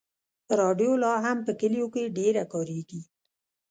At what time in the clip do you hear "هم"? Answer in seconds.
1.25-1.37